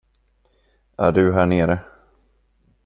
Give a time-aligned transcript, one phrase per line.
[0.97, 1.79] Är du här nere?